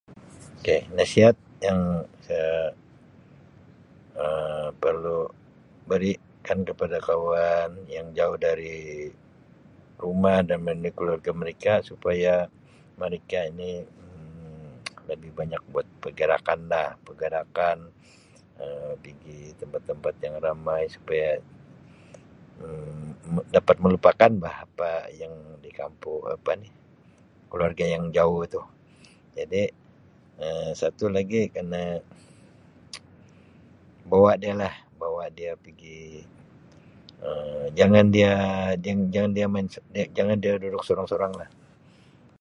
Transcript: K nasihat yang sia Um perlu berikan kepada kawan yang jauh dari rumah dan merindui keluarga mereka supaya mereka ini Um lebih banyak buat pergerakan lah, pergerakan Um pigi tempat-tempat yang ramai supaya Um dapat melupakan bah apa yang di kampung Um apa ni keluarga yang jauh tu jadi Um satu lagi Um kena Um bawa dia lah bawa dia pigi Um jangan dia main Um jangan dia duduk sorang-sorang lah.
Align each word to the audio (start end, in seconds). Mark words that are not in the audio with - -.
K 0.65 0.67
nasihat 0.97 1.35
yang 1.67 1.79
sia 2.25 2.45
Um 4.25 4.65
perlu 4.83 5.17
berikan 5.89 6.59
kepada 6.69 6.97
kawan 7.07 7.69
yang 7.95 8.07
jauh 8.17 8.37
dari 8.47 8.77
rumah 10.03 10.37
dan 10.47 10.57
merindui 10.65 10.93
keluarga 10.97 11.31
mereka 11.41 11.73
supaya 11.89 12.33
mereka 13.01 13.39
ini 13.51 13.71
Um 14.01 14.63
lebih 15.09 15.31
banyak 15.39 15.61
buat 15.73 15.87
pergerakan 16.03 16.59
lah, 16.73 16.87
pergerakan 17.05 17.77
Um 18.63 18.93
pigi 19.03 19.39
tempat-tempat 19.59 20.13
yang 20.25 20.35
ramai 20.45 20.81
supaya 20.95 21.29
Um 22.63 22.95
dapat 23.57 23.75
melupakan 23.83 24.31
bah 24.43 24.55
apa 24.67 24.91
yang 25.21 25.33
di 25.63 25.69
kampung 25.79 26.19
Um 26.25 26.33
apa 26.37 26.51
ni 26.61 26.69
keluarga 27.53 27.85
yang 27.93 28.05
jauh 28.17 28.41
tu 28.53 28.61
jadi 29.37 29.63
Um 30.45 30.69
satu 30.81 31.05
lagi 31.15 31.39
Um 31.49 31.53
kena 31.55 31.83
Um 32.01 32.09
bawa 34.11 34.33
dia 34.43 34.51
lah 34.63 34.73
bawa 35.01 35.25
dia 35.37 35.51
pigi 35.63 35.99
Um 37.25 37.67
jangan 37.79 38.05
dia 38.15 38.33
main 39.53 39.67
Um 39.69 40.09
jangan 40.17 40.37
dia 40.43 40.51
duduk 40.63 40.83
sorang-sorang 40.87 41.33
lah. 41.41 41.49